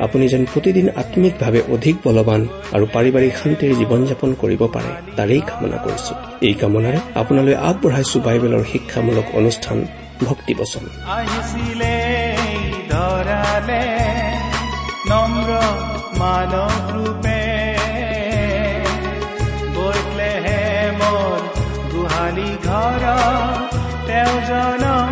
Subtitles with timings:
[0.00, 5.76] আপুনি যেন প্ৰতিদিন আম্মিকভাৱে অধিক বলৱান আৰু পাৰিবাৰিক শান্তিৰ জীৱন যাপন কৰিব পাৰে তাৰেই কামনা
[5.76, 9.86] কৰিছো। এই কামনাৰে আপোনালৈ আগবঢ়াইছো বাইবেলৰ শিক্ষামূলক অনুষ্ঠান
[21.92, 23.04] গোহালি ঘৰ
[24.06, 25.07] তেওঁ জনম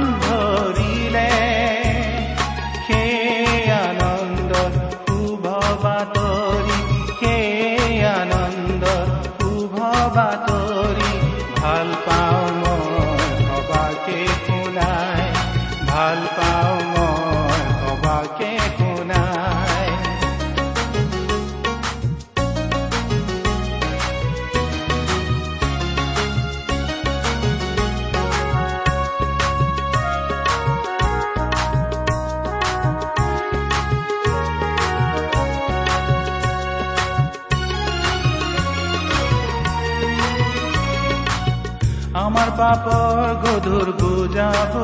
[42.59, 44.75] পাপৰ গধুৰ বুজাব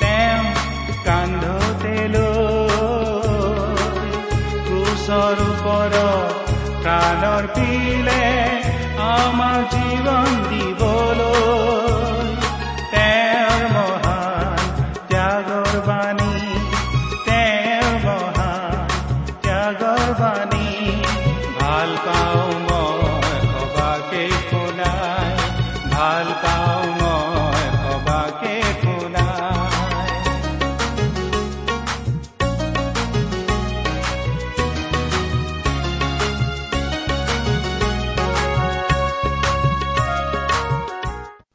[0.00, 0.46] তেওঁ
[1.04, 2.72] কান্ধতে লৈ
[4.66, 8.24] ক্ৰুচৰ ওপৰত প্ৰাণৰ পিলে
[9.08, 11.61] আমাৰ জীৱন দিবলৈ।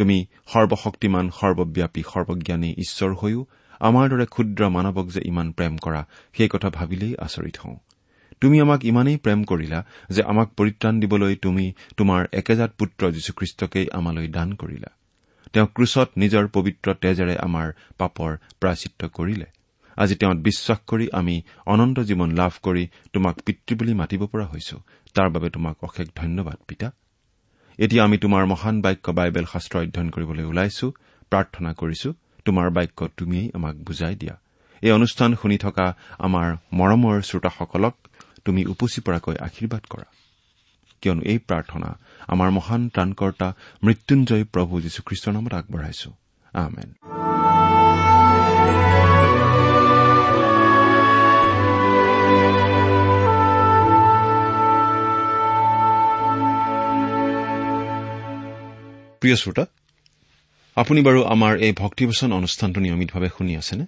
[0.00, 0.16] তুমি
[0.46, 3.40] সৰ্বশক্তিমান সৰ্বব্যাপী সৰ্বজ্ঞানী ঈশ্বৰ হৈও
[3.80, 6.06] আমাৰ দৰে ক্ষুদ্ৰ মানৱক যে ইমান প্ৰেম কৰা
[6.36, 7.76] সেই কথা ভাবিলেই আচৰিত হওঁ।
[8.40, 14.28] তুমি আমাক ইমানেই প্ৰেম কৰিলা যে আমাক পৰিত্ৰাণ দিবলৈ তুমি তোমাৰ একেজাত পুত্ৰ যীশুখ্ৰীষ্টকেই আমালৈ
[14.28, 14.90] দান কৰিলা।
[15.52, 19.46] তেওঁ ক্ৰুচত নিজৰ পবিত্ৰ তেজেৰে আমাৰ পাপৰ প্ৰাচিত্য কৰিলে।
[19.96, 24.80] আজি তেওঁত বিশ্বাস কৰি আমি অনন্ত জীৱন লাভ কৰি তোমাক পিতৃ বুলি মাতিব পৰা হৈছো।
[25.14, 26.92] তাৰ বাবে তোমাক অশেষ ধন্যবাদ পিতা।
[27.78, 30.92] এতিয়া আমি তোমাৰ মহান বাক্য বাইবেল শাস্ত্ৰ অধ্যয়ন কৰিবলৈ ওলাইছো
[31.30, 32.12] প্ৰাৰ্থনা কৰিছো
[32.44, 34.36] তোমাৰ বাক্য তুমিয়েই আমাক বুজাই দিয়া।
[34.82, 37.94] এই অনুষ্ঠান শুনি থকা আমাৰ মৰমৰ শ্ৰোতাসকলক
[38.44, 40.04] তুমি উপচি পৰাকৈ আশীৰ্বাদ কৰা।
[41.00, 41.98] কিয়নো এই প্ৰাৰ্থনা
[42.28, 43.54] আমাৰ মহান ত্ৰাণকৰ্তা
[43.84, 46.10] মৃত্যুঞ্জয় প্ৰভু যীশুখ্ৰীষ্টৰ নামত আগবঢ়াইছো।
[59.20, 59.64] প্ৰিয় শ্ৰোতা
[60.76, 63.84] আপুনি বাৰু আমাৰ এই ভক্তিবচন অনুষ্ঠানটো নিয়মিতভাৱে শুনি আছেনে?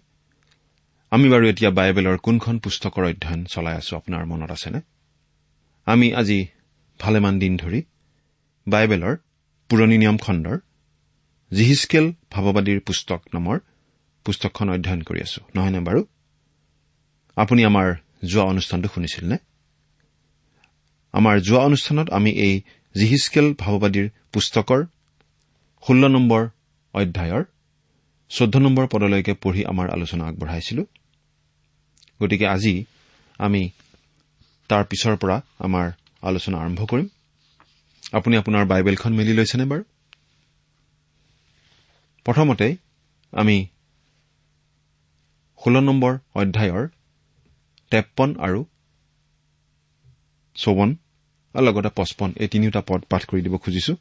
[1.13, 4.81] আমি বাৰু এতিয়া বাইবেলৰ কোনখন পুস্তকৰ অধ্যয়ন চলাই আছো আপোনাৰ মনত আছেনে?
[5.87, 6.39] আমি আজি
[7.01, 7.81] ভালেমান দিন ধৰি
[8.67, 9.15] বাইবেলৰ
[9.71, 10.57] পুৰণি নিয়ম খণ্ডৰ
[11.53, 13.59] জিহিচকেল ভাৱবাদীৰ পুস্তক নামৰ
[14.27, 16.01] পুস্তকখন অধ্যয়ন কৰি আছো। নহয়নে বাৰু?
[17.37, 17.89] আপুনি আমাৰ
[18.25, 19.37] যোৱা অনুষ্ঠানটো শুনিছিল নে
[21.15, 22.55] আমাৰ যোৱা অনুষ্ঠানত আমি এই
[22.95, 24.81] জিহিচকেল ভাৱবাদীৰ পুস্তকৰ
[25.83, 26.43] ষোল্ল নম্বৰ
[26.95, 27.43] অধ্যায়ৰ
[28.31, 30.83] চৈধ্য নম্বৰ পদলৈকে পঢ়ি আমাৰ আলোচনা আগবঢ়াইছিলো।
[32.21, 32.75] গতিকে আজি
[33.39, 33.63] আমি
[34.71, 35.87] তাৰ পিছৰ পৰা আমাৰ
[36.23, 37.09] আলোচনা আৰম্ভ কৰিম।
[38.13, 39.83] আপুনি আপোনাৰ বাইবেলখন মেলি লৈছেনে বাৰু?
[42.27, 42.67] প্ৰথমতে
[43.33, 43.57] আমি
[45.61, 46.85] ষোল্ল নম্বৰ অধ্যায়ৰ
[47.91, 48.61] তেপ্পন আৰু
[50.57, 50.91] চৌৱন
[51.55, 53.95] আৰু লগতে পঁচপন এই তিনিওটা পদ পাঠ কৰি দিব খুজিছো।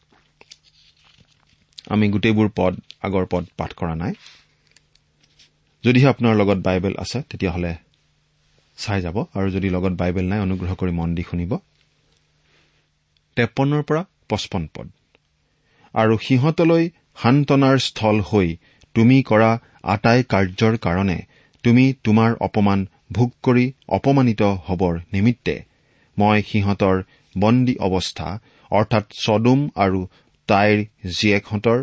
[1.91, 2.73] আমি গোটেইবোৰ পদ
[3.07, 4.13] আগৰ পদ পাঠ কৰা নাই।
[5.83, 7.73] যদিহে আপোনাৰ লগত বাইবেল আছে তেতিয়াহ'লে
[8.77, 11.51] চাই যাব। আৰু যদি লগত বাইবেল নাই অনুগ্ৰহ কৰি মন দি শুনিব।
[13.37, 14.87] তেপন্নৰ পৰা পঁচপন্ন পদ।
[15.95, 16.83] আৰু সিহঁতলৈ
[17.21, 18.47] সান্তনাৰ স্থল হৈ
[18.95, 19.51] তুমি কৰা
[19.83, 21.19] আটাই কাৰ্যৰ কাৰণে
[21.63, 22.79] তুমি তোমাৰ অপমান
[23.11, 25.55] ভোগ কৰি অপমানিত হবৰ নিমিত্তে
[26.17, 26.97] মই সিহঁতৰ
[27.35, 28.27] বন্দী অৱস্থা
[28.71, 29.99] অৰ্থাৎ ছডুম আৰু
[30.51, 30.77] তাইৰ
[31.11, 31.79] জীয়েকহঁতৰ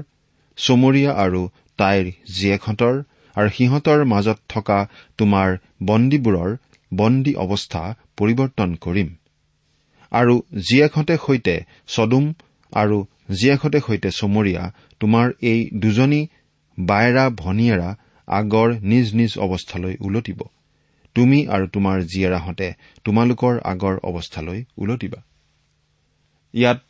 [0.58, 1.42] চমৰীয়া আৰু
[1.78, 2.04] তাইৰ
[2.36, 2.94] জীয়েকহঁতৰ
[3.36, 4.78] আৰু সিহঁতৰ মাজত থকা
[5.18, 5.48] তোমাৰ
[5.90, 6.50] বন্দীবোৰৰ
[6.92, 7.82] বন্দী অৱস্থা
[8.18, 9.08] পৰিৱৰ্তন কৰিম।
[10.12, 10.34] আৰু
[10.68, 11.54] জীয়েকহঁতে সৈতে
[11.88, 12.24] ছডুম
[12.72, 12.96] আৰু
[13.38, 14.64] জীয়েকহঁতে সৈতে চমৰীয়া
[15.00, 16.20] তোমাৰ এই দুজনী
[16.78, 17.90] বায়েৰা ভনীয়েৰা
[18.28, 20.40] আগৰ নিজ নিজ অৱস্থালৈ ওলটিব
[21.16, 22.68] তুমি আৰু তোমাৰ জীয়েৰাহঁতে
[23.04, 25.20] তোমালোকৰ আগৰ অৱস্থালৈ ওলটিবা
[26.54, 26.82] ইয়াত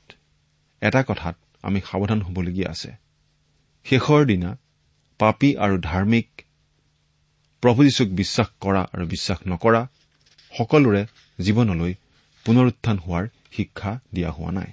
[0.83, 2.91] এটা কথাত আমি সাৱধান হবলগীয়া আছে।
[3.87, 4.51] শেষৰ দিনা
[5.21, 6.29] পাপী আৰু ধাৰ্মিক
[7.63, 9.83] প্ৰভু যীশুক বিশ্বাস কৰা আৰু বিশ্বাস নকৰা
[10.53, 11.03] সকলোৰে
[11.39, 11.93] জীৱনলৈ
[12.47, 14.71] পুনৰুত্থান হোৱাৰ শিক্ষা দিয়া হোৱা নাই।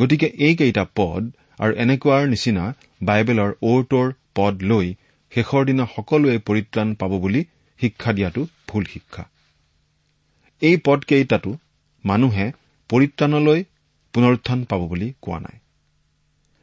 [0.00, 1.22] গতিকে এইকেইটা পদ
[1.58, 2.64] আৰু এনেকুৱাৰ নিচিনা
[3.02, 4.94] বাইবেলৰ অৰ পদ লৈ
[5.32, 7.44] শেষৰ দিনা সকলোৱে পৰিত্ৰাণ পাব বুলি
[7.80, 9.24] শিক্ষা দিয়াটো ভুল শিক্ষা।
[10.62, 11.52] এই পদকেইটাতো
[12.04, 12.46] মানুহে
[12.90, 13.64] পৰিত্ৰাণলৈ
[14.14, 15.58] পুনৰুত্থান পাব বুলি কোৱা নাই।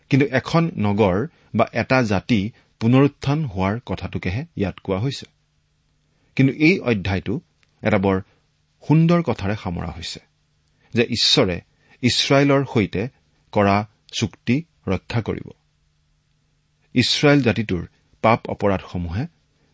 [0.10, 5.26] কিন্তু এখন নগৰ বা এটা জাতি পুনৰুত্থান হোৱাৰ কথাটোকেহে ইয়াত কোৱা হৈছে।
[6.36, 7.40] কিন্তু এই অধ্যায়টো
[7.84, 8.22] এটা বৰ
[8.88, 10.20] সুন্দৰ কথাৰে সামৰা হৈছে
[10.94, 11.62] যে ঈশ্বৰে
[12.02, 13.10] ইছৰাইলৰ সৈতে
[13.52, 15.48] কৰা চুক্তি ৰক্ষা কৰিব।
[16.94, 17.88] ইছৰাইল জাতিটোৰ
[18.22, 19.28] পাপ অপৰাধসমূহে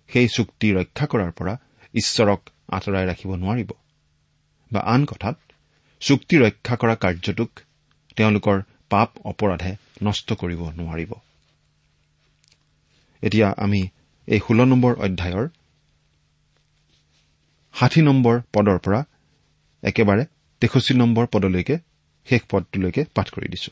[0.08, 1.54] সেই চুক্তি ৰক্ষা কৰাৰ পৰা
[1.94, 3.72] ঈশ্বৰক আঁতৰাই ৰাখিব নোৱাৰিব।
[4.72, 5.38] বা আন কথাত
[6.00, 7.60] চুক্তি ৰক্ষা কৰা কাৰ্যটোক
[8.18, 8.58] তেওঁলোকৰ
[8.90, 9.72] পাপ অপৰাধে
[10.04, 11.12] নষ্ট কৰিব নোৱাৰিব।
[13.24, 13.82] এতিয়া আমি
[14.28, 15.46] এই ষোল্ল নম্বৰ অধ্যায়ৰ
[17.76, 19.00] ষাঠি নম্বৰ পদৰ পৰা
[19.84, 20.24] একেবাৰে
[20.62, 21.76] তেষষ্ঠি নম্বৰ পদলৈকে
[22.28, 23.72] শেষ পদটোলৈকে পাঠ কৰি দিছো।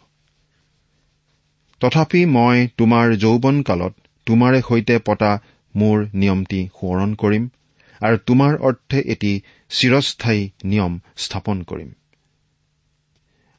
[1.81, 3.93] তথাপি মই তোমাৰ যৌৱন কালত
[4.27, 5.31] তোমাৰে সৈতে পতা
[5.75, 7.43] মোৰ নিয়মটি সোঁৱৰণ কৰিম
[8.01, 9.31] আৰু তোমাৰ অৰ্থে এটি
[9.71, 10.93] চিৰস্থায়ী নিয়ম
[11.23, 11.89] স্থাপন কৰিম।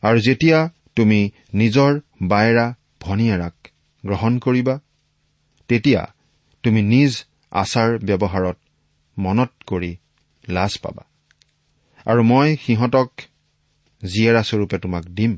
[0.03, 0.59] আৰু যেতিয়া
[0.97, 1.21] তুমি
[1.55, 2.67] নিজৰ বায়েৰা
[3.01, 3.55] ভনীয়েৰাক
[4.05, 4.75] গ্ৰহণ কৰিবা।
[5.71, 6.03] তেতিয়া
[6.65, 7.13] তুমি নিজ
[7.53, 8.57] আচাৰ ব্যৱহাৰত
[9.19, 9.93] মনত কৰি
[10.49, 11.05] লাজ পাবা।
[12.07, 13.11] আৰু মই সিহঁতক
[14.03, 15.33] জীয়েৰাস্বৰূপে তোমাক দিম।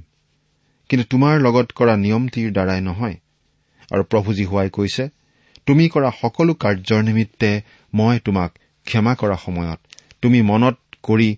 [0.90, 3.16] কিন্তু তোমাৰ লগত কৰা নিয়মটিৰ দ্বাৰাই নহয়।
[3.92, 5.04] আৰু প্ৰভুজী হোৱাই কৈছে
[5.66, 7.50] তুমি কৰা সকলো কাৰ্যৰ নিমিত্তে
[7.94, 8.50] মই তোমাক
[8.86, 9.80] ক্ষমা কৰা সময়ত
[10.22, 11.28] তুমি মনত কৰি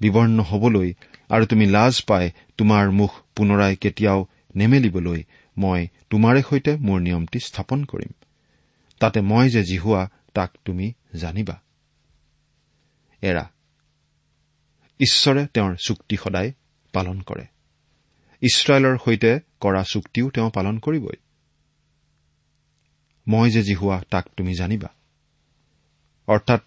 [0.00, 0.88] বিৱৰ্ণ হবলৈ
[1.28, 4.26] আৰু তুমি লাজ পাই তোমাৰ মুখ পুনৰাই কেতিয়াও
[4.56, 5.24] নেমেলিবলৈ
[5.58, 8.12] মই তোমাৰে সৈতে মোৰ নিয়মটি স্থাপন কৰিম।
[9.00, 11.60] তাতে মই যে জিহুৱা তাক তুমি জানিবা।
[13.22, 13.50] এৰা।
[15.00, 16.52] ঈশ্বৰে তেওঁৰ চুক্তি সদায়
[16.92, 17.46] পালন কৰে।
[18.40, 21.16] ইছৰাইলৰ সৈতে কৰা চুক্তিও তেওঁ পালন কৰিবই।
[23.28, 24.88] মই যে জিহুৱা তাক তুমি জানিবা।
[26.26, 26.60] অৰ্থাৎ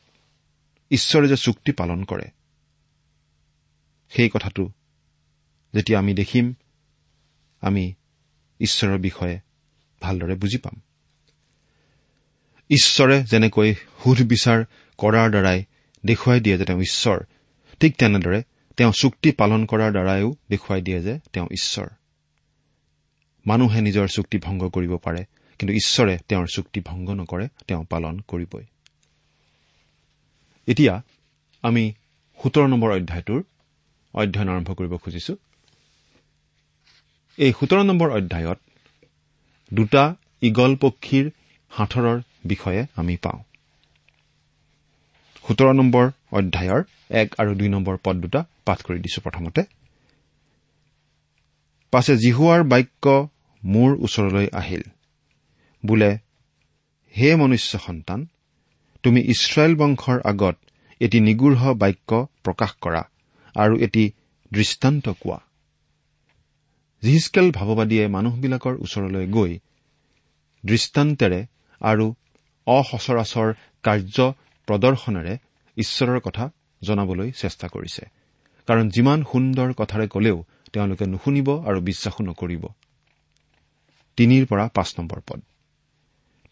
[0.91, 2.36] ঈশ্বৰে যে চুক্তি পালন কৰে
[4.09, 4.71] সেই কথাটো
[5.73, 6.53] যেতিয়া আমি দেখিম
[7.61, 7.93] আমি
[8.59, 9.39] ঈশ্বৰৰ বিষয়ে
[10.01, 10.81] ভালদৰে বুজি পাম।
[12.69, 14.65] ঈশ্বৰে যেনেকৈ সুধ বিচাৰ
[14.97, 15.63] কৰাৰ দ্বাৰাই
[16.05, 17.19] দেখুৱাই দিয়ে যে তেওঁ ঈশ্বৰ
[17.79, 18.43] ঠিক তেনেদৰে
[18.77, 21.87] তেওঁ চুক্তি পালন কৰাৰ দ্বাৰাইও দেখুৱাই দিয়ে যে তেওঁ ঈশ্বৰ।
[23.47, 25.25] মানুহে নিজৰ চুক্তি ভংগ কৰিব পাৰে
[25.59, 28.63] কিন্তু ঈশ্বৰে তেওঁৰ চুক্তি ভংগ নকৰে তেওঁ পালন কৰিবই।
[30.67, 31.03] এতিয়া
[31.61, 31.93] আমি
[32.43, 33.43] সোতৰ নম্বৰ অধ্যায়টোৰ
[34.21, 35.33] অধ্যয়ন আৰম্ভ কৰিব খুজিছো।
[37.37, 38.59] এই সোতৰ নম্বৰ অধ্যায়ত
[39.71, 40.03] দুটা
[40.41, 41.25] ইগল পক্ষীৰ
[41.71, 43.39] সাঁথৰৰ বিষয়ে আমি পাওঁ।
[45.45, 46.81] সোতৰ নম্বৰ অধ্যায়ৰ
[47.21, 49.61] এক আৰু দুই নম্বৰ পদ দুটা পাঠ কৰি দিছো প্ৰথমতে।
[51.93, 53.05] পাছে জিহুৱাৰ বাক্য
[53.63, 54.83] মোৰ ওচৰলৈ আহিল।
[55.83, 56.11] বোলে
[57.15, 58.19] হে মনুষ্য সন্তান
[59.03, 60.55] তুমি ইছৰাইল বংশৰ আগত
[61.01, 62.09] এটি নিগূঢ় বাক্য
[62.43, 63.01] প্ৰকাশ কৰা।
[63.57, 64.03] আৰু এটি
[64.51, 65.39] দৃষ্টান্ত কোৱা।
[67.03, 69.51] জিহিচকেল ভাৱবাদীয়ে মানুহবিলাকৰ ওচৰলৈ গৈ
[70.63, 71.41] দৃষ্টান্তেৰে
[71.81, 72.05] আৰু
[72.67, 73.49] অসচৰাচৰ
[73.83, 74.17] কাৰ্য
[74.67, 75.33] প্ৰদৰ্শনেৰে
[75.77, 76.45] ঈশ্বৰৰ কথা
[76.81, 78.03] জনাবলৈ চেষ্টা কৰিছে।
[78.67, 80.37] কাৰণ যিমান সুন্দৰ কথাৰে কলেও
[80.73, 82.63] তেওঁলোকে নুশুনিব আৰু বিশ্বাসো নকৰিব।
[84.17, 85.39] তিনিৰ পৰা পাঁচ নম্বৰ পদ।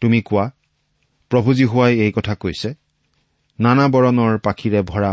[0.02, 0.44] তুমি কোৱা
[1.30, 2.70] প্ৰভুজী হোৱাই এই কথা কৈছে
[3.58, 5.12] নানা বৰণৰ পাখিৰে ভৰা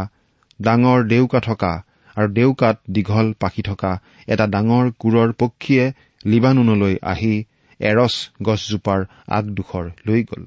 [0.60, 1.74] ডাঙৰ ডেউকা থকা
[2.18, 3.92] আৰু ডেউকাত দীঘল পাখি থকা
[4.28, 5.86] এটা ডাঙৰ কোৰৰ পক্ষীয়ে
[6.26, 7.34] লিবানুনলৈ আহি
[7.80, 10.44] এৰছ গছজোপাৰ আগডোখৰ লৈ গ'ল।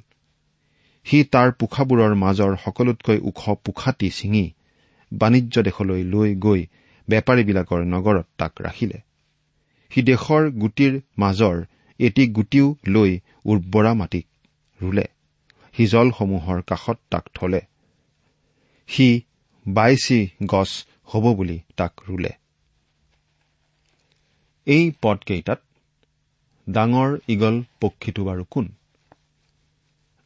[1.06, 4.52] সি তাৰ পোখাবোৰৰ মাজৰ সকলোতকৈ ওখ পোখাটি ছিঙি
[5.12, 6.60] বাণিজ্য দেশলৈ লৈ গৈ
[7.08, 8.98] বেপাৰীবিলাকৰ নগৰত তাক ৰাখিলে।
[9.92, 11.56] সি দেশৰ গুটিৰ মাজৰ
[12.00, 13.10] এটি গুটিও লৈ
[13.44, 14.26] উৰ্বৰা মাটিক
[14.80, 15.06] ৰুলে।
[15.74, 17.60] সি জলসমূহৰ কাষত তাক থলে।
[18.88, 19.08] সি
[19.66, 22.30] বাইচি গছ হ'ব বুলি তাক ৰুলে।
[24.66, 25.60] এই পদকেইটাত
[26.68, 28.68] ডাঙৰ ইগল পক্ষীটো বাৰু কোন?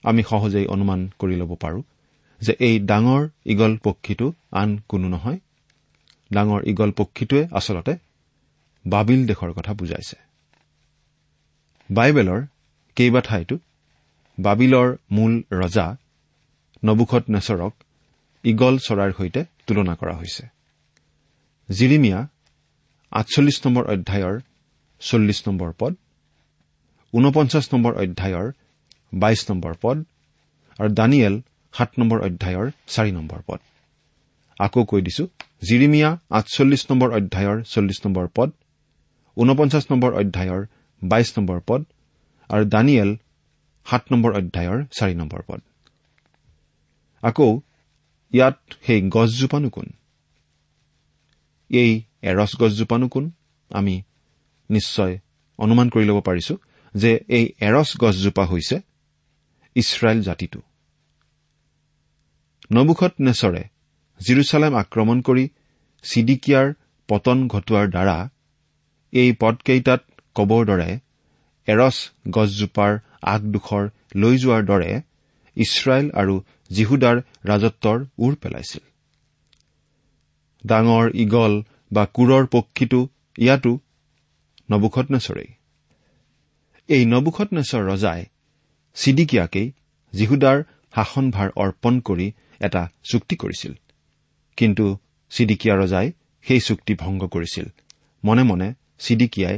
[0.02, 1.82] আমি সহজেই অনুমান কৰি ল'ব পাৰো
[2.40, 5.38] যে এই ডাঙৰ ইগল পক্ষীটো আন কোনো নহয়।
[6.32, 7.94] ডাঙৰ ইগল পক্ষীটোৱে আচলতে
[8.86, 10.16] বাবিল দেশৰ কথা বুজাইছে।
[11.90, 12.40] বাইবেলৰ
[12.96, 13.58] কেইবা ঠাইতো
[14.38, 15.96] বাবিলৰ মূল ৰজা
[16.84, 17.72] নবুখত নেচৰক
[18.44, 20.44] ইগল চৰাইৰ সৈতে তুলনা কৰা হৈছে।
[21.68, 22.20] জিৰিমিয়া
[23.12, 24.34] আঠচল্লিছ নম্বৰ অধ্যায়ৰ
[25.00, 25.92] চল্লিছ নম্বৰ পদ
[27.12, 28.46] ঊনপঞ্চাছ নম্বৰ অধ্যায়ৰ
[29.22, 29.96] বাইছ নম্বৰ পদ
[30.78, 31.34] আৰু দানিয়েল
[31.74, 33.60] সাত নম্বৰ অধ্যায়ৰ চাৰি নম্বৰ পদ।
[34.60, 35.24] আকৌ কৈ দিছো
[35.68, 38.50] জিৰিমিয়া আঠচল্লিছ নম্বৰ অধ্যায়ৰ চল্লিছ নম্বৰ পদ
[39.36, 40.62] ঊনপঞ্চাছ নম্বৰ অধ্যায়ৰ
[41.02, 41.80] বাইছ নম্বৰ পদ
[42.50, 43.10] আৰু দানিয়েল
[43.86, 45.60] সাত নম্বৰ অধ্যায়ৰ চাৰি নম্বৰ পদ।
[47.22, 47.48] আকৌ
[48.32, 48.56] ইয়াত
[48.86, 49.88] সেই গছজোপানো কোন?
[51.70, 51.90] এই
[52.22, 53.24] এৰছ গছজোপানো কোন?
[53.70, 53.94] আমি
[54.70, 55.14] নিশ্চয়
[55.58, 56.54] অনুমান কৰি ল'ব পাৰিছো
[56.94, 58.76] যে এই এৰছ গছজোপা হৈছে
[59.76, 60.60] ইছৰাইল জাতিটো।
[62.72, 63.62] নবুখত নেচৰে
[64.20, 65.44] জিৰচালেম আক্ৰমণ কৰি
[66.04, 66.66] চিডিকিয়াৰ
[67.08, 68.16] পতন ঘটোৱাৰ দ্বাৰা
[69.12, 70.02] এই পদকেইটাত
[70.36, 70.90] কবৰ দৰে
[71.68, 71.96] এৰছ
[72.30, 72.92] গছজোপাৰ
[73.34, 73.84] আগডোখৰ
[74.16, 74.90] লৈ যোৱাৰ দৰে
[75.64, 76.34] ইছৰাইল আৰু
[76.70, 78.84] জিহুদাৰ ৰাজত্বৰ ওৰ পেলাইছিল।
[80.64, 81.54] ডাঙৰ ইগল
[81.92, 83.00] বা কোৰৰ পক্ষীটো
[83.38, 83.72] ইয়াতো
[84.70, 85.50] নবুখত নেচৰেই
[86.88, 88.20] এই নবুখত নেচৰ ৰজাই
[88.96, 89.68] চিডিকিয়াকেই
[90.12, 90.58] জিহুদাৰ
[90.94, 92.26] শাসনভাৰ অৰ্পণ কৰি
[92.60, 93.72] এটা চুক্তি কৰিছিল।
[94.58, 94.84] কিন্তু
[95.30, 96.06] চিডিকিয়া ৰজাই
[96.44, 97.66] সেই চুক্তি ভংগ কৰিছিল।
[98.24, 99.56] মনে মনে চিডিকিয়াই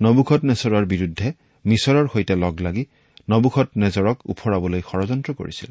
[0.00, 1.28] নবুখত নেচৰৰ বিৰুদ্ধে
[1.64, 2.84] মিছৰৰ সৈতে লগ লাগি
[3.28, 5.70] নবুখত নেজৰক ওফৰাবলৈ ষড়যন্ত্ৰ কৰিছিল।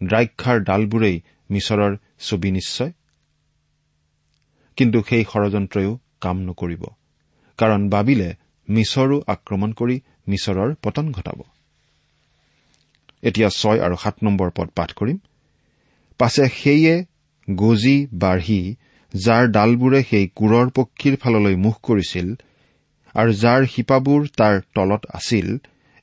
[0.00, 1.16] দ্ৰাক্ষাৰ ডালবোৰেই
[1.50, 2.90] মিছৰৰ ছবি নিশ্চয়।
[4.78, 6.82] কিন্তু সেই ষড়যন্ত্ৰয়ো কাম নকৰিব
[7.58, 8.28] কাৰণ বাবিলে
[8.68, 9.96] মিছৰো আক্ৰমণ কৰি
[10.28, 11.38] মিছৰৰ পতন ঘটাব।
[13.22, 15.18] এতিয়া ছয় আৰু সাত নম্বৰ পদ পাঠ কৰিম।
[16.20, 16.94] পাছে সেয়ে
[17.48, 18.62] গজি বাঢ়ি
[19.14, 22.28] যাৰ ডালবোৰে সেই কোৰৰ পক্ষীৰ ফাললৈ মুখ কৰিছিল
[23.14, 25.48] আৰু যাৰ শিপাবোৰ তাৰ তলত আছিল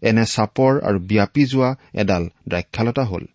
[0.01, 3.25] এনে চাপৰ আৰু ব্যাপি যোৱা এডাল দ্ৰাক্ষালতা হ'ল।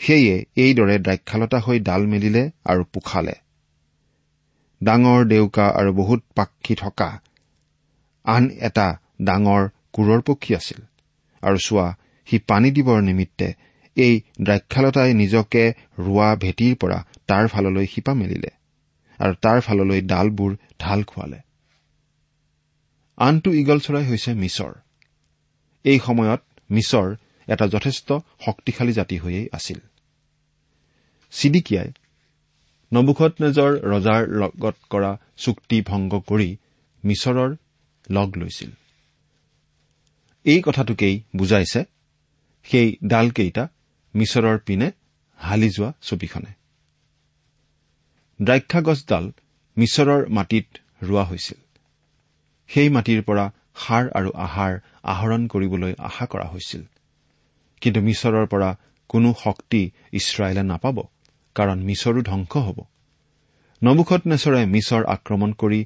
[0.00, 3.36] সেয়ে এইদৰে দ্ৰাক্ষালতা হৈ ডাল মেলিলে আৰু পোখালে।
[4.80, 7.10] ডাঙৰ ডেউকা আৰু বহুত পাক্ষী থকা
[8.24, 8.86] আন এটা
[9.22, 9.62] ডাঙৰ
[9.92, 10.80] কোৰৰ পক্ষী আছিল।
[11.42, 11.86] আৰু চোৱা
[12.28, 13.48] সি পানী দিবৰ নিমিত্তে
[13.96, 15.62] এই দ্ৰাক্ষালতাই নিজকে
[15.98, 18.50] ৰোৱা ভেটিৰ পৰা তাৰ ফাললৈ শিপা মেলিলে
[19.18, 21.38] আৰু তাৰ ফাললৈ ডালবোৰ ঢাল খুৱালে।
[23.18, 24.72] আনটো ইগল চৰাই হৈছে মিছৰ।
[25.84, 27.14] এই সময়ত মিছৰ
[27.48, 28.12] এটা যথেষ্ট
[28.44, 29.78] শক্তিশালী জাতি হৈয়েই আছিল।
[31.30, 31.90] চিডিকিয়াই
[32.92, 36.56] নবুখত নেজৰ ৰজাৰ লগত কৰা চুক্তি ভংগ কৰি
[37.04, 37.56] মিছৰৰ
[38.10, 38.70] লগ লৈছিল।
[40.44, 41.84] এই কথাটোকেই বুজাইছে
[42.62, 43.68] সেই ডালকেইটা
[44.14, 44.92] মিছৰৰ পিনে
[45.36, 46.52] হালি যোৱা ছবিখনে।
[48.42, 49.30] দ্ৰাক্ষা গছডাল
[49.76, 50.66] মিছৰৰ মাটিত
[51.02, 51.58] ৰোৱা হৈছিল।
[52.68, 54.72] সেই মাটিৰ পৰা সাৰ আৰু আহাৰ
[55.12, 56.82] আহৰণ কৰিবলৈ আশা কৰা হৈছিল।
[57.82, 58.70] কিন্তু মিছৰৰ পৰা
[59.10, 60.96] কোনো শক্তি ইছৰাইলে নাপাব
[61.56, 62.78] কাৰণ মিছৰো ধ্বংস হ'ব।
[63.82, 65.80] নবুখত নেচৰে মিছৰ আক্ৰমণ কৰি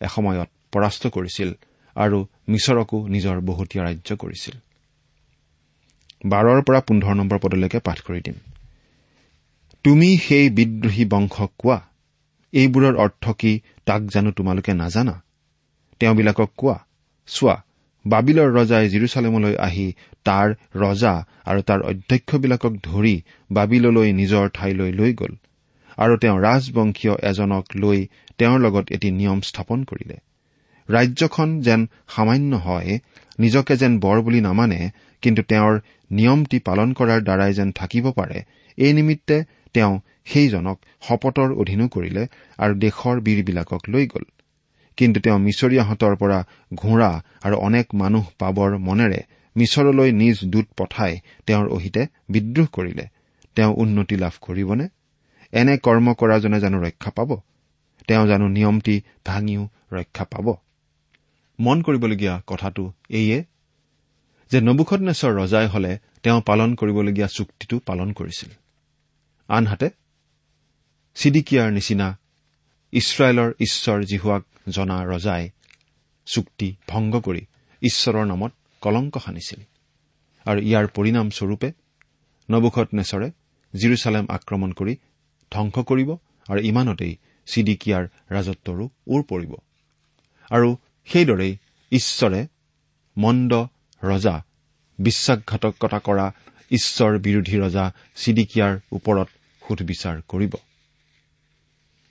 [0.00, 1.50] এসময়ত পৰাস্ত কৰিছিল
[1.96, 2.18] আৰু
[2.48, 4.54] মিছৰকো নিজৰ বহুতীয়া ৰাজ্য কৰিছিল।
[6.26, 8.36] বাৰৰ পৰা পোন্ধৰ নম্বৰ পদলৈকে পাঠ কৰি দিম।
[9.84, 11.78] তুমি সেই বিদ্ৰোহী বংশক কোৱা
[12.52, 13.52] এইবোৰৰ অৰ্থ কি
[13.86, 15.14] তাক জানো তোমালোকে নাজানা?
[16.00, 16.76] তেওঁবিলাকক কোৱা
[17.28, 17.56] চোৱা
[18.04, 19.86] বাবিলৰ ৰজাই জিৰচালেমলৈ আহি
[20.24, 20.48] তাৰ
[20.82, 21.14] ৰজা
[21.50, 23.14] আৰু তাৰ অধ্যক্ষবিলাকক ধৰি
[23.50, 25.32] বাবিললৈ নিজৰ ঠাইলৈ লৈ গ'ল
[25.98, 27.98] আৰু তেওঁ ৰাজবংশীয় এজনক লৈ
[28.38, 30.16] তেওঁৰ লগত এটি নিয়ম স্থাপন কৰিলে।
[30.88, 31.80] ৰাজ্যখন যেন
[32.14, 32.90] সামান্য হয়
[33.38, 34.80] নিজকে যেন বৰ বুলি নামানে
[35.22, 35.74] কিন্তু তেওঁৰ
[36.10, 38.38] নিয়মটি পালন কৰাৰ দ্বাৰাই যেন থাকিব পাৰে
[38.78, 39.36] এই নিমিত্তে
[39.74, 39.94] তেওঁ
[40.30, 42.22] সেইজনক শপতৰ অধীনো কৰিলে
[42.58, 44.24] আৰু দেশৰ বীৰবিলাকক লৈ গ'ল।
[44.96, 46.38] কিন্তু তেওঁ মিছৰীয়াহঁতৰ পৰা
[46.74, 47.10] ঘোঁৰা
[47.42, 49.20] আৰু অনেক মানুহ পাবৰ মনেৰে
[49.56, 51.12] মিছৰলৈ নিজ দূত পঠাই
[51.46, 53.04] তেওঁৰ অহিতে বিদ্ৰোহ কৰিলে।
[53.54, 54.88] তেওঁ উন্নতি লাভ কৰিবনে?
[55.52, 57.30] এনে কৰ্ম কৰাজনে জানো ৰক্ষা পাব?
[58.08, 60.46] তেওঁ জানো নিয়মটি ভাঙিও ৰক্ষা পাব?
[61.60, 63.44] মন কৰিবলগীয়া কথাটো এইয়ে
[64.50, 68.50] যে নবুখনেশ্বৰ ৰজাই হলে তেওঁ পালন কৰিবলগীয়া চুক্তিটো পালন কৰিছিল।
[69.48, 69.90] আনহাতে
[71.14, 72.18] চিডিকিয়াৰ নিচিনা
[72.94, 75.44] ইছৰাইলৰ ঈশ্বৰ জিহুৱাক জনা ৰজাই
[76.26, 77.42] চুক্তি ভংগ কৰি
[77.82, 79.60] ঈশ্বৰৰ নামত কলংক সানিছিল।
[80.46, 81.68] আৰু ইয়াৰ পৰিণামস্বৰূপে
[82.50, 83.28] নবুখত নেচৰে
[83.74, 84.94] জিৰচালেম আক্ৰমণ কৰি
[85.52, 86.10] ধ্বংস কৰিব
[86.48, 87.14] আৰু ইমানতেই
[87.46, 89.52] চিডিকিয়াৰ ৰাজত্বৰো ওৰ পৰিব।
[90.50, 90.68] আৰু
[91.06, 91.52] সেইদৰেই
[91.92, 92.40] ঈশ্বৰে
[93.16, 93.52] মন্দ
[94.02, 94.36] ৰজা
[94.98, 96.26] বিশ্বাসঘাতকতা কৰা
[96.70, 97.84] ঈশ্বৰ বিৰোধী ৰজা
[98.14, 99.28] চিডিকিয়াৰ ওপৰত
[99.62, 100.54] সুধবিচাৰ কৰিব।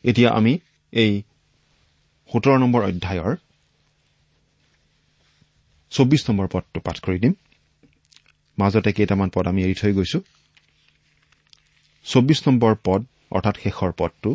[0.04, 0.60] এতিয়া আমি
[0.94, 1.14] এই
[2.30, 3.34] সোতৰ নম্বৰ অধ্যায়ৰ
[5.92, 7.34] চৌবিশ নম্বৰ পদটো পাঠ কৰি দিম।
[8.58, 10.20] মাজতে কেইটামান পদ আমি এৰি থৈ গৈছো।
[12.06, 14.30] চৌবিশ নম্বৰ পদ অৰ্থাৎ শেষৰ পদটো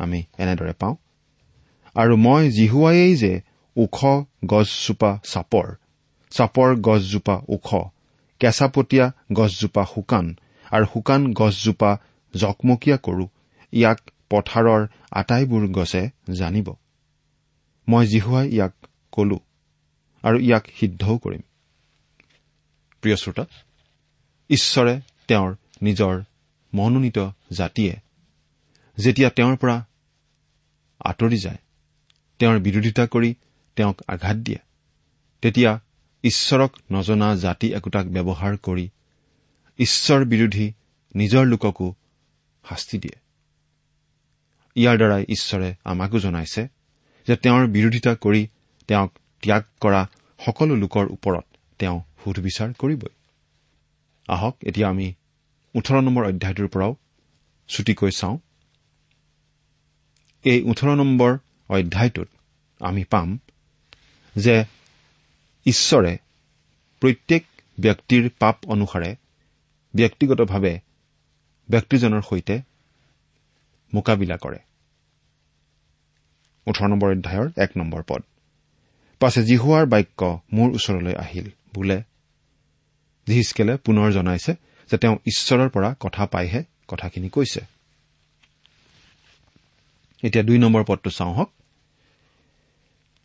[0.00, 0.94] আমি এনেদৰে পাওঁ।
[1.96, 3.32] আৰু মই জিহুৱায়েই যে
[3.76, 3.98] ওখ
[4.46, 5.66] গছজোপা চাপৰ
[6.32, 7.68] চাপৰ গছজোপা ওখ
[8.40, 10.26] কেঁচাপতীয়া গছজোপা শুকান
[10.66, 11.90] আৰু শুকান গছজোপা
[12.34, 13.26] জকমকীয়া কৰো
[13.72, 14.00] ইয়াক
[14.30, 16.02] পথাৰৰ আটাইবোৰ গছে
[16.36, 16.68] জানিব।
[17.88, 18.74] মই জিহুৱাই ইয়াক
[19.12, 19.38] কলো
[20.24, 21.42] আৰু ইয়াক সিদ্ধও কৰিম।
[23.02, 23.44] প্ৰিয় শ্ৰোতা
[24.50, 26.22] ঈশ্বৰে তেওঁৰ নিজৰ
[26.74, 27.18] মনোনীত
[27.52, 27.94] জাতিয়ে
[28.98, 29.76] যেতিয়া তেওঁৰ পৰা
[31.00, 31.58] আঁতৰি যায়
[32.38, 33.34] তেওঁৰ বিৰোধিতা কৰি
[33.76, 34.58] তেওঁক আঘাত দিয়ে
[35.42, 35.80] তেতিয়া
[36.24, 38.86] ঈশ্বৰক নজনা জাতি একোটাক ব্যৱহাৰ কৰি
[39.78, 40.72] ঈশ্বৰ বিৰোধী
[41.14, 41.94] নিজৰ লোককো
[42.68, 43.29] শাস্তি দিয়ে।
[44.76, 46.62] ইয়াৰ দ্বাৰাই ঈশ্বৰে আমাকো জনাইছে
[47.26, 48.42] যে তেওঁৰ বিৰোধিতা কৰি
[48.88, 49.10] তেওঁক
[49.42, 50.02] ত্যাগ কৰা
[50.40, 51.44] সকলো লোকৰ ওপৰত
[51.78, 53.12] তেওঁ সুধবিচাৰ কৰিবই।
[54.28, 55.08] আহক এতিয়া আমি
[55.74, 56.92] ওঠৰ নম্বৰ অধ্যায়টোৰ পৰাও
[57.68, 58.36] ছুটিকৈ চাওঁ।
[60.44, 61.30] এই ওঠৰ নম্বৰ
[61.68, 62.28] অধ্যায়টোত
[62.80, 63.38] আমি পাম
[64.36, 64.64] যে
[65.66, 66.12] ঈশ্বৰে
[67.02, 67.42] প্ৰত্যেক
[67.80, 69.10] ব্যক্তিৰ পাপ অনুসাৰে
[69.94, 70.74] ব্যক্তিগতভাৱে
[71.68, 72.69] ব্যক্তিজনৰ সৈতে
[73.94, 74.58] মোকাবিলা কৰে।
[76.66, 78.22] ওঠৰ নম্বৰ অধ্যায়ৰ এক নম্বৰ পদ।
[79.20, 82.02] পাছে জিহুৱাৰ বাক্য মোৰ ওচৰলৈ আহিল বোলে
[83.26, 84.52] জিহিচকেলে পুনৰ জনাইছে
[84.90, 87.60] যে তেওঁ ঈশ্বৰৰ পৰা কথা পাইহে কথাখিনি কৈছে।
[90.22, 91.50] এতিয়া দুই নম্বৰ পদটো চাওঁ হওক।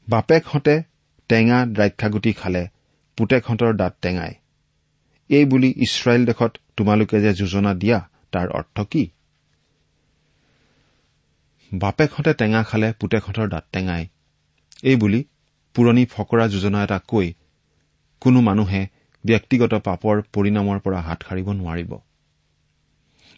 [0.10, 0.84] বাপেকহঁতে
[1.30, 2.68] টেঙা দ্ৰাক্ষাগুটি খালে
[3.18, 4.34] পুতেকহঁতৰ দাঁত টেঙাই।
[5.30, 9.10] এই বুলি ইছৰাইল দেশত তোমালোকে যে যোজনা দিয়া তাৰ অৰ্থ কি?
[11.80, 14.08] বাপেকহঁতে টেঙা খালে পুতেকহঁতৰ দাঁত টেঙাই।
[14.84, 15.24] এই বুলি
[15.76, 17.34] পুৰণি ফকৰা যোজনা এটা কৈ
[18.22, 18.82] কোনো মানুহে
[19.26, 21.92] ব্যক্তিগত পাপৰ পৰিণামৰ পৰা হাত সাৰিব নোৱাৰিব।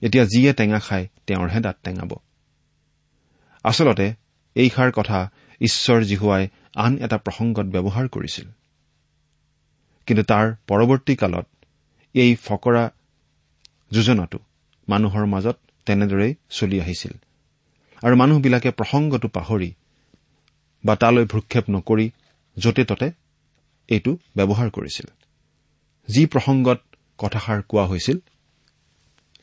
[0.02, 2.12] এতিয়া যিয়ে টেঙা খায় তেওঁৰহে দাঁত টেঙাব।
[3.64, 4.08] আচলতে
[4.56, 5.20] এইষাৰ কথা
[5.62, 8.48] ঈশ্বৰ জিহুৱাই আন এটা প্ৰসংগত ব্যৱহাৰ কৰিছিল।
[10.08, 11.48] কিন্তু তাৰ পৰৱৰ্তী কালত
[12.14, 12.84] এই ফকৰা
[13.92, 14.40] যোজনাটো
[14.90, 17.12] মানুহৰ মাজত তেনেদৰেই চলি আহিছিল।
[18.04, 19.70] আৰু মানুহবিলাকে প্ৰসংগটো পাহৰি
[20.84, 22.08] বা তালৈ ভ্ৰক্ষেপ নকৰি
[22.58, 23.08] য'তে ততে
[23.90, 25.08] এইটো ব্যৱহাৰ কৰিছিল।
[26.08, 26.80] যি প্ৰসংগত
[27.20, 28.18] কথাষাৰ কোৱা হৈছিল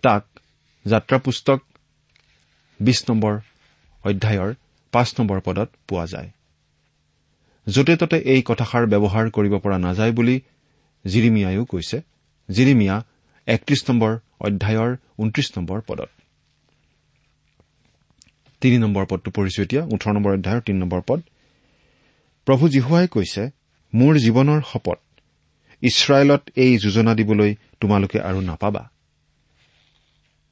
[0.05, 0.25] তাক
[0.87, 1.59] যাত্ৰা পুস্তক
[2.81, 3.35] বিশ নম্বৰ
[4.05, 4.51] অধ্যায়ৰ
[4.93, 6.31] পাঁচ নম্বৰ পদত পোৱা যায়।
[7.67, 10.37] য'তে ততে এই কথাষাৰ ব্যৱহাৰ কৰিব পৰা নাযায় বুলি
[11.05, 11.99] জিৰিমিয়াইও কৈছে।
[12.49, 12.97] জিৰিমিয়া
[13.47, 16.11] একত্ৰিশ নম্বৰ অধ্যায়ৰ ঊনত্ৰিশ নম্বৰ পদত।
[18.65, 21.21] তিনি নম্বৰ পদটো পঢ়িছো এতিয়া ওঠৰ নম্বৰ অধ্যায়ৰ তিনি নম্বৰ পদ।
[22.47, 23.43] প্ৰভু জীহুৱাই কৈছে
[23.93, 24.99] মোৰ জীৱনৰ শপত
[25.83, 27.51] ইছৰাইলত এই যোজনা দিবলৈ
[27.81, 28.83] তোমালোকে আৰু নাপাবা।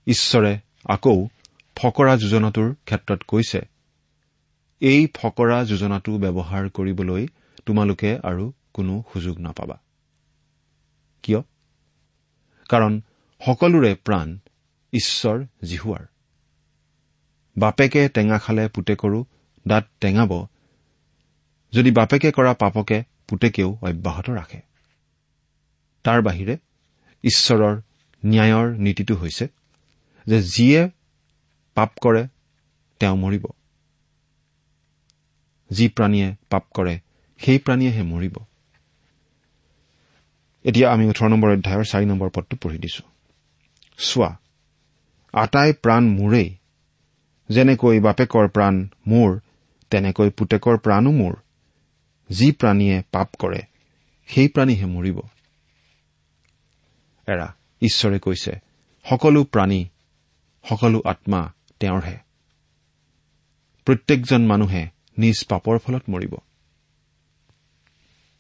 [0.07, 0.53] ঈশ্বৰে
[0.85, 1.17] আকৌ
[1.77, 3.61] ফকৰা যোজনাটোৰ ক্ষেত্ৰত কৈছে
[4.81, 7.23] এই ফকৰা যোজনাটো ব্যৱহাৰ কৰিবলৈ
[7.67, 9.77] তোমালোকে আৰু কোনো সুযোগ নাপাবা।
[11.23, 11.41] কিয়?
[12.69, 13.01] কাৰণ
[13.41, 14.39] সকলোৰে প্ৰাণ
[14.93, 16.05] ঈশ্বৰ জিহুৱাৰ
[17.57, 19.25] বাপেকে টেঙা খালে পুতেকৰো
[19.69, 20.47] দাঁত টেঙাব।
[21.73, 24.61] যদি বাপেকে কৰা পাপকে পুতেকেও অব্যাহত ৰাখে।
[26.05, 26.57] তাৰ বাহিৰে
[27.25, 27.81] ঈশ্বৰৰ
[28.25, 29.49] ন্যায়ৰ নীতিটো হৈছে
[30.27, 30.91] যে যিয়ে
[31.75, 32.29] পাপ কৰে
[33.01, 33.45] তেওঁ মৰিব।
[35.71, 37.01] যি প্ৰাণীয়ে পাপ কৰে
[37.39, 38.35] সেই প্ৰাণীয়েহে মৰিব।
[40.65, 43.03] এতিয়া আমি ওঠৰ নম্বৰ অধ্যায়ৰ চাৰি নম্বৰ পদটো পঢ়ি দিছো।
[43.99, 44.31] চোৱা
[45.33, 46.57] আটাই প্ৰাণ মোৰেই
[47.55, 48.75] যেনেকৈ বাপেকৰ প্ৰাণ
[49.07, 49.31] মোৰ
[49.91, 51.35] তেনেকৈ পুতেকৰ প্ৰাণো মোৰ।
[52.31, 53.63] যি প্ৰাণীয়ে পাপ কৰে
[54.29, 55.19] সেই প্ৰাণীহে মৰিব।
[57.29, 57.49] এৰা
[57.83, 58.53] ঈশ্বৰে কৈছে
[59.05, 59.81] সকলো প্ৰাণী
[60.65, 61.41] সকলো আত্মা
[61.81, 62.17] তেওঁৰহে।
[63.87, 64.83] প্ৰত্যেকজন মানুহে
[65.19, 66.35] নিজ পাপৰ ফলত মৰিব।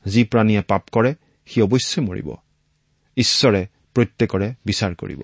[0.05, 1.14] যি প্ৰাণীয়ে পাপ কৰে
[1.46, 2.29] সি অৱশ্যে মৰিব।
[3.16, 3.62] ঈশ্বৰে
[3.94, 5.22] প্ৰত্যেকৰে বিচাৰ কৰিব।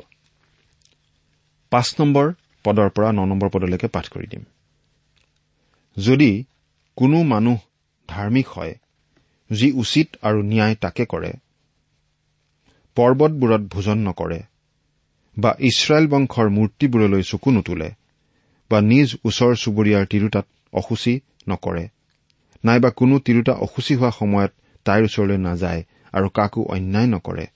[1.70, 2.33] পাঁচ নম্বৰ
[2.64, 4.42] পদৰ পৰা ন নম্বৰ পদলৈকে পাঠ কৰি দিম।
[5.96, 6.30] যদি
[6.96, 7.58] কোনো মানুহ
[8.08, 8.74] ধাৰ্মিক হয়
[9.50, 11.32] যি উচিত আৰু ন্যায় তাকে কৰে
[12.96, 14.40] পৰ্বতবোৰত ভোজন নকৰে
[15.36, 17.88] বা ইছৰাইল বংশৰ মূৰ্তিবোৰলৈ চকু নোতোলে
[18.70, 21.14] বা নিজ ওচৰ চুবুৰীয়াৰ তিৰোতাত অসুচী
[21.48, 21.84] নকৰে
[22.64, 24.52] নাইবা কোনো তিৰোতা অসুচী হোৱা সময়ত
[24.86, 25.80] তাইৰ ওচৰলৈ নাযায়
[26.12, 27.46] আৰু কাকো অন্যায় নকৰে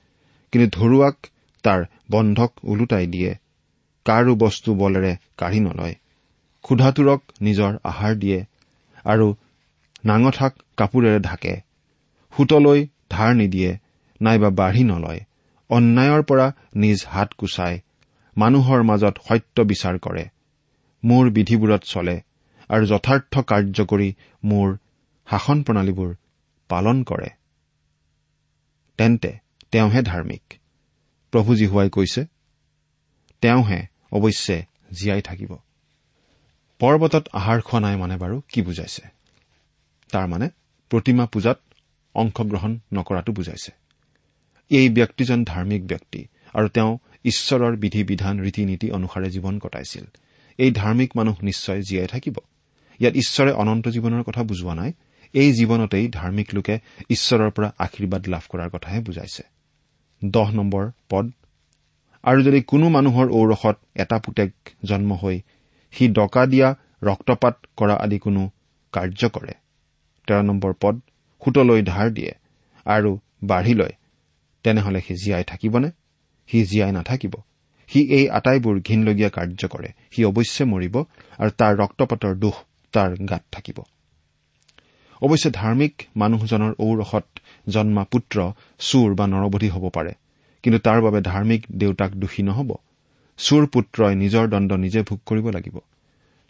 [0.53, 1.17] কিন্তু ধৰুৱাক
[1.65, 3.31] তাৰ বন্ধক ওলোটাই দিয়ে
[4.05, 5.95] কাৰো বস্তু বলেৰে কাঢ়ি নলয়।
[6.65, 8.45] ক্ষুধাটোৰক নিজৰ আহাৰ দিয়ে
[9.05, 9.27] আৰু
[10.05, 11.55] নাঙঠাক কাপোৰেৰে ঢাকে।
[12.33, 13.79] সোঁতলৈ ধাৰ নিদিয়ে
[14.21, 15.21] নাইবা বাঢ়ি নলয়।
[15.71, 17.81] অন্যায়ৰ পৰা নিজ হাত কুচাই
[18.37, 20.25] মানুহৰ মাজত সত্য বিচাৰ কৰে।
[21.05, 22.17] মোৰ বিধিবোৰত চলে
[22.71, 24.09] আৰু যথাৰ্থ কাৰ্য কৰি
[24.45, 24.69] মোৰ
[25.31, 26.11] শাসন প্ৰণালীবোৰ
[26.69, 27.31] পালন কৰে।
[28.99, 29.31] তেন্তে
[29.71, 30.45] তেওঁহে ধাৰ্মিক।
[31.33, 32.23] প্ৰভু জীহুৱাই কৈছে
[33.43, 35.57] তেওঁহে অৱশ্যে জীয়াই থাকিব।
[36.79, 39.03] পৰ্বতত আহাৰ খোৱা নাই মানে বাৰু কি বুজাইছে?
[40.13, 40.49] তাৰমানে
[40.89, 41.61] প্ৰতিমা পূজাত
[42.15, 43.73] অংশগ্ৰহণ নকৰাটো বুজাইছে।
[44.71, 50.05] এই ব্যক্তিজন ধাৰ্মিক ব্যক্তি আৰু তেওঁ ঈশ্বৰৰ বিধি বিধান ৰীতি নীতি অনুসাৰে জীৱন কটাইছিল।
[50.59, 52.35] এই ধাৰ্মিক মানুহ নিশ্চয় জীয়াই থাকিব।
[53.01, 54.93] ইয়াত ঈশ্বৰে অনন্ত জীৱনৰ কথা বুজোৱা নাই।
[55.33, 59.43] এই জীৱনতেই ধাৰ্মিক লোকে ঈশ্বৰৰ পৰা আশীৰ্বাদ লাভ কৰাৰ কথাহে বুজাইছে।
[60.25, 61.31] দহ নম্বৰ পদ
[62.25, 64.51] আৰু যদি কোনো মানুহৰ ঔৰসত এটা পুতেক
[64.85, 65.37] জন্ম হৈ
[65.95, 66.69] সি ডকা দিয়া
[67.03, 68.43] ৰক্তপাত কৰা আদি কোনো
[68.93, 69.55] কাৰ্য কৰে।
[70.29, 71.01] তেৰ নম্বৰ পদ
[71.43, 72.33] সোঁতলৈ ধাৰ দিয়ে
[72.87, 73.11] আৰু
[73.45, 73.95] বাঢ়ি লয়।
[74.65, 75.89] তেনেহলে সি জীয়াই থাকিবনে?
[76.49, 77.35] সি জীয়াই নাথাকিব।
[77.91, 80.95] সি এই আটাইবোৰ ঘীনলগীয়া কাৰ্য কৰে। সি অৱশ্যে মৰিব
[81.39, 82.57] আৰু তাৰ ৰক্তপাতৰ দোষ
[82.95, 83.79] তাৰ গাত থাকিব।
[85.23, 87.27] অৱশ্যে ধাৰ্মিক মানুহজনৰ ঔৰসত
[87.69, 88.37] জন্মা পুত্ৰ
[88.81, 90.13] চুৰ বা নৰবধি হ'ব পাৰে।
[90.63, 92.71] কিন্তু তাৰ বাবে ধাৰ্মিক দেউতাক দোষী নহ'ব।
[93.39, 95.77] চুৰ পুত্ৰই নিজৰ দণ্ড নিজে ভোগ কৰিব লাগিব।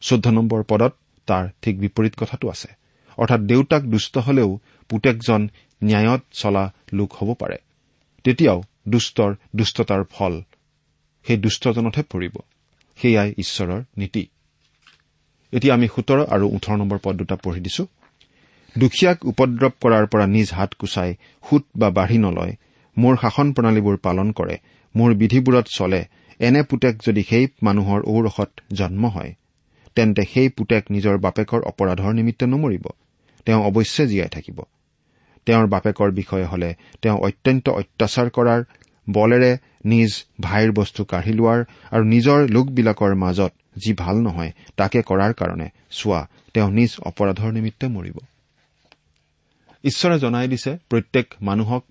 [0.02, 0.92] চৈধ্য নম্বৰ পদত
[1.26, 2.68] তাৰ ঠিক বিপৰীত কথাটো আছে।
[3.18, 5.48] অৰ্থাৎ দেউতাক দুষ্ট হলেও পুতেকজন
[5.84, 7.58] ন্যায়ত চলা লোক হ'ব পাৰে।
[8.24, 10.42] তেতিয়াও দুষ্টৰ দুষ্টতাৰ ফল
[11.26, 12.34] সেই দুষ্টজনতহে পৰিব।
[12.98, 14.26] সেয়াই ঈশ্বৰৰ নীতি।
[15.52, 17.86] এতিয়া আমি সোতৰ আৰু ওঠৰ নম্বৰ পদ দুটা পঢ়ি দিছো।
[18.78, 21.10] দুখীয়াক উপদ্ৰৱ কৰাৰ পৰা নিজ হাত কুচাই
[21.50, 22.52] সোঁত বা বাঢ়ি নলয়
[22.96, 24.56] মোৰ শাসন প্ৰণালীবোৰ পালন কৰে
[24.94, 26.00] মোৰ বিধিবোৰত চলে
[26.40, 29.32] এনে পুতেক যদি সেই মানুহৰ ঔৰসত জন্ম হয়
[29.94, 32.86] তেন্তে সেই পুতেক নিজৰ বাপেকৰ অপৰাধৰ নিমিত্তে নমৰিব
[33.46, 34.58] তেওঁ অৱশ্যে জীয়াই থাকিব।
[35.46, 38.60] তেওঁৰ বাপেকৰ বিষয়ে হলে তেওঁ অত্যন্ত অত্যাচাৰ কৰাৰ
[39.10, 45.32] বলেৰে নিজ ভাইৰ বস্তু কাঢ়ি লোৱাৰ আৰু নিজৰ লোকবিলাকৰ মাজত যি ভাল নহয় তাকে কৰাৰ
[45.32, 46.20] কাৰণে চোৱা
[46.54, 48.16] তেওঁ নিজ অপৰাধৰ নিমিত্তে মৰিব।
[49.84, 51.84] ঈশ্বৰে জনাই দিছে প্ৰত্যেক মানুহক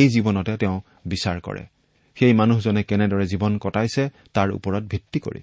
[0.00, 1.64] এই জীৱনতে তেওঁ বিচাৰ কৰে।
[2.16, 4.02] সেই মানুহজনে কেনেদৰে জীৱন কটাইছে
[4.34, 5.42] তাৰ ওপৰত ভিত্তি কৰি।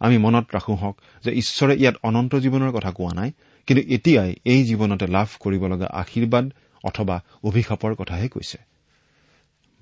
[0.00, 3.30] আমি মনত ৰাখো হওক যে ঈশ্বৰে ইয়াত অনন্ত জীৱনৰ কথা কোৱা নাই
[3.68, 6.44] কিন্তু এতিয়াই এই জীৱনতে লাভ কৰিব লগা আশীৰ্বাদ
[6.84, 8.58] অথবা অভিশাপৰ কথাহে কৈছে।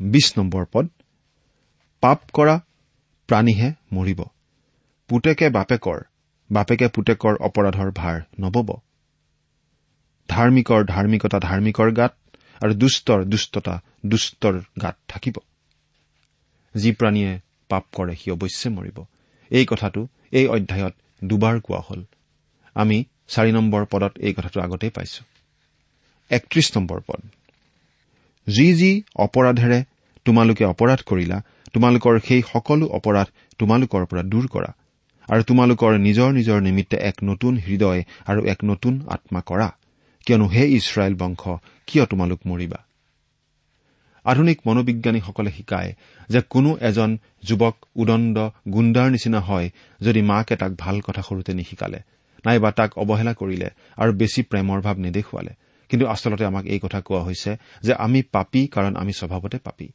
[0.00, 0.86] বিশ নম্বৰ পদ
[2.02, 2.54] পাপ কৰা
[3.28, 4.20] প্ৰাণীহে মৰিব।
[5.10, 5.98] পুতেকে বাপেকৰ
[6.50, 8.68] বাপেকে পুতেকৰ অপৰাধৰ ভাৰ নবব।
[10.28, 12.12] ধাৰ্মিকৰ ধাৰ্মিকতা ধাৰ্মিকৰ গাত
[12.62, 13.74] আৰু দুষ্টৰ দুষ্টতা
[14.06, 15.36] দুষ্টৰ গাত থাকিব।
[16.74, 17.32] যি প্ৰাণীয়ে
[17.70, 18.98] পাপ কৰে সি অৱশ্যে মৰিব।
[19.50, 20.00] এই কথাটো
[20.32, 22.00] এই অধ্যায়ত দুবাৰ কোৱা হ'ল।
[22.76, 22.96] আমি
[23.28, 25.22] চাৰি নম্বৰ পদত এই কথাটো আগতেই পাইছো।
[26.30, 27.20] একত্ৰিশ নম্বৰ পদ।
[28.46, 29.78] যি যি অপৰাধেৰে
[30.26, 31.38] তোমালোকে অপৰাধ কৰিলা
[31.74, 34.70] তোমালোকৰ সেই সকলো অপৰাধ তোমালোকৰ পৰা দূৰ কৰা
[35.28, 39.68] আৰু তোমালোকৰ নিজৰ নিজৰ নিমিত্তে এক নতুন হৃদয় আৰু এক নতুন আত্মা কৰা
[40.26, 41.42] কিয়নো হে ইছৰাইল বংশ
[41.86, 42.78] কিয় তোমালোক মৰিবা?
[44.24, 45.94] আধুনিক মনোবিজ্ঞানীসকলে শিকায়
[46.28, 49.70] যে কোনো এজন যুৱক উদণ্ড গুণ্ডাৰ নিচিনা হয়
[50.00, 51.98] যদি মাকে তাক ভাল কথা সৰুতে নিশিকালে
[52.44, 55.50] নাইবা তাক অৱহেলা কৰিলে আৰু বেছি প্ৰেমৰ ভাৱ নেদেখুৱালে।
[55.88, 59.88] কিন্তু আচলতে আমাক এই কথা কোৱা হৈছে যে আমি পাপী কাৰণ আমি স্বভাৱতে পাপী।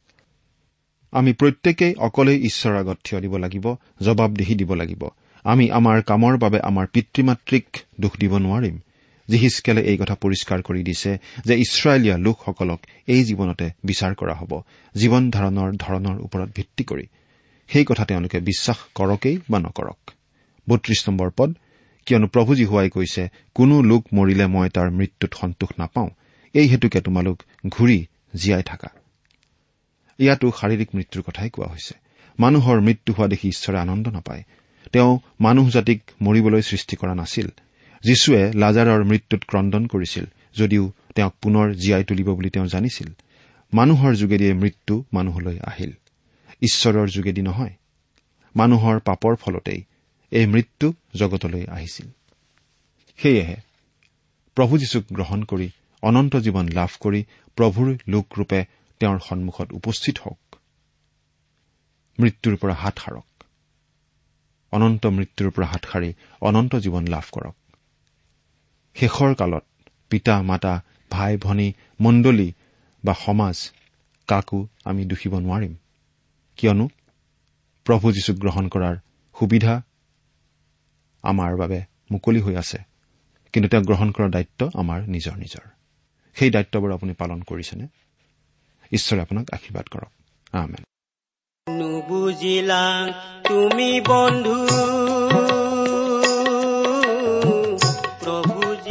[1.12, 5.08] আমি প্ৰত্যেকেই অকলেই ঈশ্বৰৰ আগত থিয় দিব লাগিব জবাবদিহি দিব লাগিব।
[5.44, 7.66] আমি আমাৰ কামৰ বাবে আমাৰ পিতৃ মাতৃক
[8.00, 8.80] দোষ দিব নোৱাৰিম।
[9.28, 14.62] জিহিচকেলে এই কথা পৰিষ্কাৰ কৰি দিছে যে ইছৰাইলীয়া লোকসকলক এই জীৱনতে বিচাৰ কৰা হ'ব
[14.94, 17.06] জীৱন ধাৰণৰ ধৰণৰ ওপৰত ভিত্তি কৰি।
[17.68, 20.10] সেই কথা তেওঁলোকে বিশ্বাস কৰকেই বা নকৰক।
[20.68, 21.54] বত্ৰিশ নম্বৰ পদ
[22.06, 26.08] কিয়নো প্ৰভু জীহুৱাই কৈছে কোনো লোক মৰিলে মই তাৰ মৃত্যুত সন্তোষ নাপাওঁ
[26.54, 28.88] এই হেতুকে তোমালোক ঘূৰি জীয়াই থাকা।
[30.18, 31.94] ইয়াতো শাৰীৰিক মৃত্যুৰ কথাই কোৱা হৈছে।
[32.40, 34.42] মানুহৰ মৃত্যু হোৱা দেখি ঈশ্বৰে আনন্দ নাপায়।
[34.92, 37.48] তেওঁ মানুহ জাতিক মৰিবলৈ সৃষ্টি কৰা নাছিল।
[38.02, 40.24] যীশুৱে লাজাৰৰ মৃত্যুত ক্ৰদন কৰিছিল
[40.56, 43.08] যদিও তেওঁক পুনৰ জীয়াই তুলিব বুলি তেওঁ জানিছিল।
[43.74, 45.92] মানুহৰ যোগেদিয়ে মৃত্যু মানুহলৈ আহিল।
[46.62, 47.70] ঈশ্বৰৰ যোগেদি নহয়
[48.56, 49.82] মানুহৰ পাপৰ ফলতেই
[50.30, 52.06] এই মৃত্যু জগতলৈ আহিছিল।
[53.16, 53.56] সেয়েহে
[54.54, 55.70] প্ৰভু যীশুক গ্ৰহণ কৰি
[56.02, 57.24] অনন্ত জীৱন লাভ কৰি
[57.56, 58.64] প্ৰভুৰ লোকৰূপে
[59.00, 60.56] তেওঁৰ সন্মুখত উপস্থিত হওক।
[62.20, 63.44] মৃত্যুৰ পৰা হাত সাৰক।
[64.72, 67.56] অনন্ত মৃত্যুৰ পৰা হাত সাৰি অনন্ত জীৱন লাভ কৰক।
[68.94, 69.64] শেষৰ কালত
[70.10, 72.52] পিতা মাতা ভাই ভনী মণ্ডলী
[73.04, 73.70] বা সমাজ
[74.28, 75.76] কাকো আমি দুখিব নোৱাৰিম।
[76.56, 76.88] কিয়নো
[77.84, 78.96] প্ৰভু যীশুক গ্ৰহণ কৰাৰ
[79.38, 79.82] সুবিধা
[81.22, 82.78] আমাৰ বাবে মুকলি হৈ আছে।
[83.52, 85.68] কিন্তু তেওঁক গ্ৰহণ কৰাৰ দায়িত্ব আমাৰ নিজৰ নিজৰ।
[86.34, 87.86] সেই দায়িত্ববোৰ আপুনি পালন কৰিছেনে?
[88.92, 90.10] ঈশ্বৰে আপোনাক আশীৰ্বাদ কৰক।
[91.70, 93.12] নুবুজিলা
[93.48, 94.66] তুমি বন্ধু।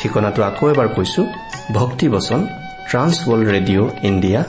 [0.00, 1.22] ঠিকনাটো আকৌ এবাৰ কৈছো
[1.72, 2.40] ভক্তিবচন
[2.90, 4.40] ট্ৰান্সৱৰ্ল্ড ৰেডিঅ' ইণ্ডিয়া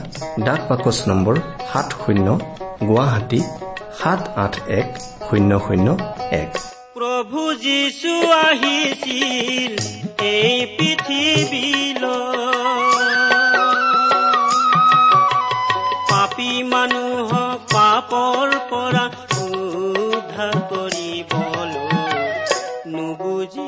[0.46, 1.34] ডাক বাকচ নম্বৰ
[1.72, 2.26] সাত শূন্য
[2.88, 3.40] গুৱাহাটী
[4.00, 4.88] সাত আঠ এক
[5.30, 5.88] শূন্য শূন্য
[6.42, 6.52] এক।
[6.96, 9.72] প্ৰভু যীশু আহিছিল
[10.32, 12.12] এই পৃথিৱীলৈ।
[16.10, 19.04] পাপী মানুহক পাপৰ পৰা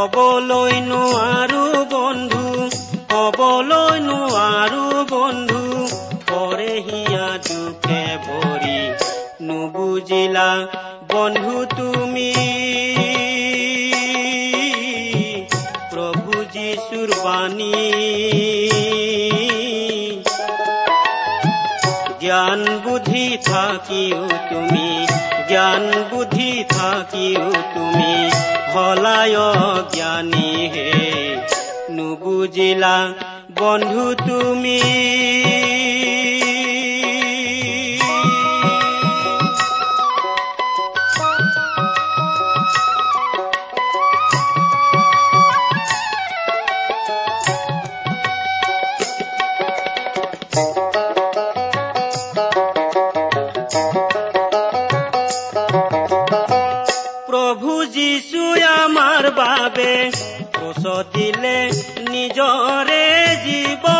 [0.00, 2.44] কবলৈ নোৱাৰো বন্ধু
[3.12, 5.60] কবলৈ নোৱাৰো বন্ধু
[6.30, 8.78] পৰে হিয়া দুখে ভৰি
[9.40, 10.66] নুবুজিলা
[11.12, 12.32] বন্ধু তুমি।
[15.90, 17.92] প্ৰভু যীশুৰ বাণী।
[22.20, 25.06] জ্ঞান বুদ্ধি থাকিও তুমি।
[25.50, 28.14] জ্ঞান বুদ্ধি থাকিও তুমি
[28.72, 29.38] হলায়
[29.94, 30.90] জ্ঞানী হে
[31.90, 32.96] নুবুজিলা
[33.54, 34.80] বন্ধু তুমি
[57.60, 58.42] যীশু
[58.74, 59.92] আমাৰ বাবে
[60.54, 61.56] ক্ৰুচ দিলে
[62.10, 63.04] নিজৰে
[63.44, 63.99] জীৱ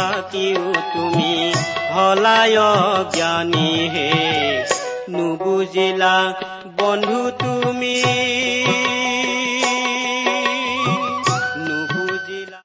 [0.00, 1.32] থাকিও তুমি
[1.94, 2.58] হলায়
[3.14, 4.10] জ্ঞানী হে।
[5.08, 6.16] নুবুজিলা
[6.78, 7.59] বন্ধু তুমি